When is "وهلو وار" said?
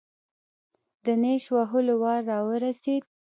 1.55-2.21